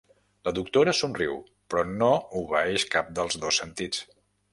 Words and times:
La 0.47 0.51
doctora 0.59 0.93
somriu, 0.99 1.35
però 1.73 1.83
no 1.91 2.09
obeeix 2.39 2.87
cap 2.95 3.13
dels 3.21 3.39
dos 3.45 3.61
sentits. 3.63 4.03